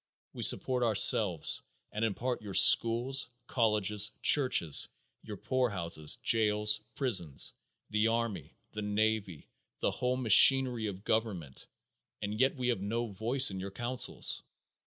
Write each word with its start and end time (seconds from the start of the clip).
We 0.33 0.41
support 0.41 0.81
ourselves, 0.81 1.61
and, 1.91 2.03
in 2.03 2.15
part, 2.15 2.41
your 2.41 2.55
schools, 2.55 3.27
colleges, 3.45 4.09
churches, 4.23 4.87
your 5.21 5.37
poor 5.37 5.69
houses, 5.69 6.15
jails, 6.23 6.79
prisons, 6.95 7.53
the 7.87 8.07
army, 8.07 8.55
the 8.71 8.81
navy, 8.81 9.51
the 9.79 9.91
whole 9.91 10.17
machinery 10.17 10.87
of 10.87 11.03
government, 11.03 11.67
and 12.19 12.39
yet 12.41 12.55
we 12.55 12.69
have 12.69 12.81
no 12.81 13.09
voice 13.09 13.51
in 13.51 13.59
your 13.59 13.69
councils. 13.69 14.41